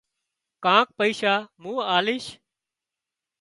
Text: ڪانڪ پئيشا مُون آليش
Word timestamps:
ڪانڪ 0.63 0.87
پئيشا 0.97 1.33
مُون 1.61 1.77
آليش 1.95 2.25